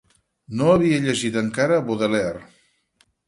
No 0.61 0.69
havia 0.75 1.01
llegit 1.03 1.37
encara 1.43 1.77
Baudelaire. 1.91 2.43